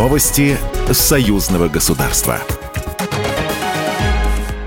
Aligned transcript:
Новости 0.00 0.56
союзного 0.90 1.68
государства. 1.68 2.40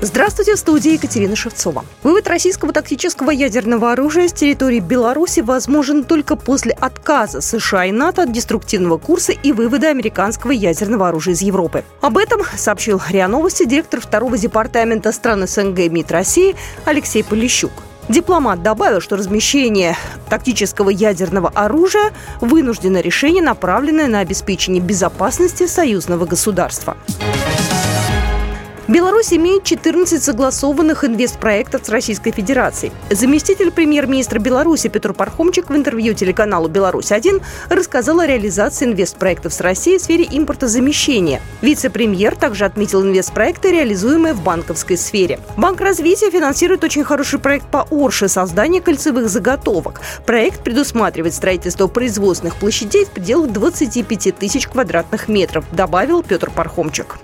Здравствуйте, 0.00 0.54
в 0.54 0.58
студии 0.58 0.94
Екатерина 0.94 1.36
Шевцова. 1.36 1.84
Вывод 2.02 2.26
российского 2.28 2.72
тактического 2.72 3.30
ядерного 3.30 3.92
оружия 3.92 4.28
с 4.28 4.32
территории 4.32 4.80
Беларуси 4.80 5.40
возможен 5.40 6.04
только 6.04 6.34
после 6.34 6.72
отказа 6.72 7.42
США 7.42 7.84
и 7.84 7.92
НАТО 7.92 8.22
от 8.22 8.32
деструктивного 8.32 8.96
курса 8.96 9.32
и 9.32 9.52
вывода 9.52 9.90
американского 9.90 10.52
ядерного 10.52 11.08
оружия 11.08 11.34
из 11.34 11.42
Европы. 11.42 11.84
Об 12.00 12.16
этом 12.16 12.40
сообщил 12.56 12.98
РИА 13.06 13.28
Новости 13.28 13.66
директор 13.66 14.00
второго 14.00 14.38
департамента 14.38 15.12
стран 15.12 15.46
СНГ 15.46 15.90
МИД 15.90 16.10
России 16.10 16.56
Алексей 16.86 17.22
Полищук. 17.22 17.72
Дипломат 18.08 18.62
добавил, 18.62 19.00
что 19.00 19.16
размещение 19.16 19.96
тактического 20.30 20.88
ядерного 20.88 21.50
оружия– 21.50 22.12
вынужденное 22.40 23.02
решение, 23.02 23.42
направленное 23.42 24.06
на 24.06 24.20
обеспечение 24.20 24.82
безопасности 24.82 25.66
союзного 25.66 26.24
государства. 26.24 26.96
Беларусь 28.88 29.34
имеет 29.34 29.64
14 29.64 30.22
согласованных 30.22 31.04
инвестпроектов 31.04 31.84
с 31.84 31.90
Российской 31.90 32.30
Федерацией. 32.30 32.90
Заместитель 33.10 33.70
премьер-министра 33.70 34.38
Беларуси 34.38 34.88
Петр 34.88 35.12
Пархомчик 35.12 35.68
в 35.68 35.76
интервью 35.76 36.14
телеканалу 36.14 36.68
«Беларусь-1» 36.68 37.42
рассказал 37.68 38.20
о 38.20 38.26
реализации 38.26 38.86
инвестпроектов 38.86 39.52
с 39.52 39.60
Россией 39.60 39.98
в 39.98 40.00
сфере 40.00 40.26
импортозамещения. 40.30 41.42
Вице-премьер 41.60 42.34
также 42.34 42.64
отметил 42.64 43.02
инвестпроекты, 43.02 43.72
реализуемые 43.72 44.32
в 44.32 44.42
банковской 44.42 44.96
сфере. 44.96 45.38
Банк 45.58 45.82
развития 45.82 46.30
финансирует 46.30 46.82
очень 46.82 47.04
хороший 47.04 47.38
проект 47.38 47.66
по 47.66 47.86
Орше– 47.90 48.28
создание 48.30 48.80
кольцевых 48.80 49.28
заготовок. 49.28 50.00
Проект 50.24 50.64
предусматривает 50.64 51.34
строительство 51.34 51.88
производственных 51.88 52.56
площадей 52.56 53.04
в 53.04 53.10
пределах 53.10 53.52
25 53.52 54.38
тысяч 54.38 54.66
квадратных 54.66 55.28
метров, 55.28 55.66
добавил 55.72 56.22
Петр 56.22 56.50
Пархомчик. 56.50 57.18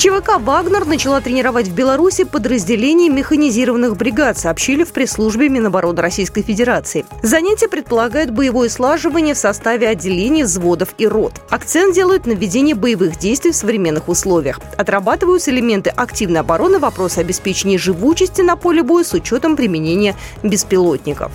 ЧВК 0.00 0.38
«Вагнер» 0.40 0.86
начала 0.86 1.20
тренировать 1.20 1.68
в 1.68 1.74
Беларуси 1.74 2.24
подразделение 2.24 3.10
механизированных 3.10 3.98
бригад, 3.98 4.38
сообщили 4.38 4.82
в 4.82 4.92
пресс-службе 4.92 5.50
Минобороны 5.50 6.00
Российской 6.00 6.40
Федерации. 6.40 7.04
Занятия 7.22 7.68
предполагают 7.68 8.30
боевое 8.30 8.70
слаживание 8.70 9.34
в 9.34 9.36
составе 9.36 9.86
отделений, 9.88 10.44
взводов 10.44 10.94
и 10.96 11.06
рот. 11.06 11.34
Акцент 11.50 11.94
делают 11.94 12.24
на 12.24 12.32
введение 12.32 12.74
боевых 12.74 13.18
действий 13.18 13.50
в 13.50 13.56
современных 13.56 14.08
условиях. 14.08 14.58
Отрабатываются 14.78 15.50
элементы 15.50 15.90
активной 15.90 16.40
обороны, 16.40 16.78
вопросы 16.78 17.18
обеспечения 17.18 17.76
живучести 17.76 18.40
на 18.40 18.56
поле 18.56 18.82
боя 18.82 19.04
с 19.04 19.12
учетом 19.12 19.54
применения 19.54 20.16
беспилотников. 20.42 21.30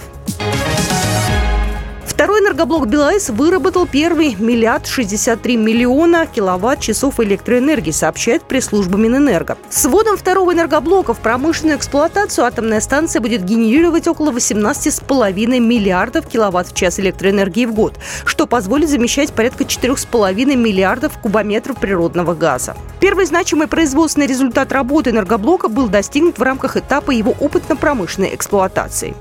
Второй 2.26 2.42
энергоблок 2.42 2.88
БелАЭС 2.88 3.30
выработал 3.30 3.86
первый 3.86 4.34
миллиард 4.34 4.88
63 4.88 5.58
миллиона 5.58 6.26
киловатт-часов 6.26 7.20
электроэнергии, 7.20 7.92
сообщает 7.92 8.42
пресс-служба 8.42 8.98
Минэнерго. 8.98 9.59
С 9.70 9.86
вводом 9.86 10.17
второго 10.17 10.52
энергоблока 10.52 11.14
в 11.14 11.20
промышленную 11.20 11.78
эксплуатацию 11.78 12.45
атомная 12.45 12.82
станция 12.82 13.22
будет 13.22 13.44
генерировать 13.44 14.08
около 14.08 14.32
18,5 14.32 15.59
миллиардов 15.59 16.26
киловатт 16.26 16.70
в 16.70 16.73
час 16.73 17.00
электроэнергии 17.00 17.67
в 17.67 17.76
год, 17.76 17.94
что 18.26 18.48
позволит 18.48 18.89
замещать 18.89 19.32
порядка 19.32 19.64
4,5 19.64 20.56
миллиардов 20.56 21.20
кубометров 21.20 21.78
природного 21.78 22.34
газа. 22.34 22.76
Первый 23.00 23.28
значимый 23.28 23.67
производственный 23.67 24.26
результат 24.26 24.72
работы 24.72 25.12
энергоблока 25.12 25.67
был 25.67 25.89
достигнут 25.89 26.39
в 26.39 26.42
рамках 26.42 26.76
этапа 26.76 27.12
его 27.12 27.36
опытно-промышленной 27.39 28.34
эксплуатации. 28.34 29.14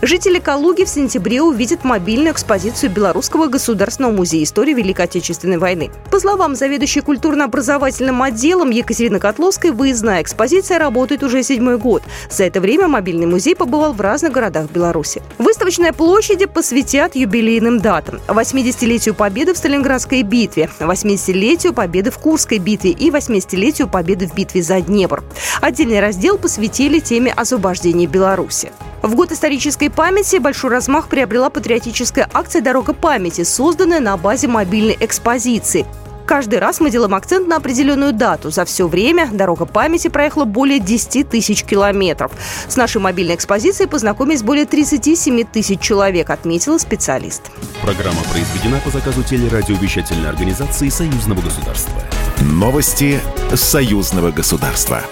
Жители 0.00 0.38
Калуги 0.38 0.84
в 0.84 0.88
сентябре 0.88 1.42
увидят 1.42 1.82
мобильную 1.82 2.32
экспозицию 2.32 2.92
Белорусского 2.92 3.48
государственного 3.48 4.12
музея 4.12 4.44
истории 4.44 4.72
Великой 4.72 5.06
Отечественной 5.06 5.58
войны. 5.58 5.90
По 6.12 6.20
словам 6.20 6.54
заведующей 6.54 7.00
культурно-образовательным 7.00 8.22
отделом 8.22 8.70
Екатерины 8.70 9.18
Котловской, 9.18 9.72
выездная 9.72 10.22
экспозиция 10.22 10.78
работает 10.78 11.24
уже 11.24 11.42
седьмой 11.42 11.78
год. 11.78 12.04
За 12.30 12.44
это 12.44 12.60
время 12.60 12.86
мобильный 12.86 13.26
музей 13.26 13.56
побывал 13.56 13.92
в 13.92 14.00
разных 14.00 14.30
городах 14.30 14.70
Беларуси. 14.70 15.20
Выставочные 15.38 15.92
площади 15.92 16.46
посвятят 16.46 17.16
юбилейным 17.16 17.80
датам. 17.80 18.20
80-летию 18.28 19.16
победы 19.16 19.52
в 19.52 19.56
Сталинградской 19.56 20.22
битве, 20.22 20.70
80-летию 20.78 21.72
победы 21.72 22.12
в 22.12 22.18
Курской 22.18 22.58
битве 22.58 22.92
и 22.92 23.10
80-летию 23.10 23.88
победы 23.88 24.28
в 24.28 24.34
битве 24.34 24.62
за 24.62 24.80
Днепр. 24.80 25.24
Отдельный 25.60 25.98
раздел 25.98 26.38
посвятили 26.38 27.00
теме 27.00 27.32
освобождения 27.32 28.06
Беларуси. 28.06 28.70
В 29.02 29.14
год 29.14 29.30
исторической 29.30 29.90
памяти 29.90 30.36
большой 30.36 30.70
размах 30.70 31.08
приобрела 31.08 31.50
патриотическая 31.50 32.28
акция 32.32 32.62
«Дорога 32.62 32.94
памяти», 32.94 33.44
созданная 33.44 34.00
на 34.00 34.16
базе 34.16 34.48
мобильной 34.48 34.96
экспозиции. 34.98 35.86
Каждый 36.26 36.58
раз 36.58 36.80
мы 36.80 36.90
делаем 36.90 37.14
акцент 37.14 37.48
на 37.48 37.56
определенную 37.56 38.12
дату. 38.12 38.50
За 38.50 38.64
все 38.66 38.86
время 38.86 39.28
«Дорога 39.32 39.64
памяти» 39.64 40.08
проехала 40.08 40.44
более 40.44 40.80
10 40.80 41.30
тысяч 41.30 41.62
километров. 41.62 42.32
С 42.68 42.76
нашей 42.76 43.00
мобильной 43.00 43.36
экспозицией 43.36 43.88
познакомились 43.88 44.42
более 44.42 44.66
37 44.66 45.44
тысяч 45.44 45.80
человек, 45.80 46.28
отметила 46.28 46.76
специалист. 46.76 47.42
Программа 47.80 48.20
произведена 48.30 48.78
по 48.84 48.90
заказу 48.90 49.22
телерадиовещательной 49.22 50.28
организации 50.28 50.88
Союзного 50.90 51.40
государства. 51.40 51.94
Новости 52.40 53.20
Союзного 53.54 54.30
государства. 54.30 55.02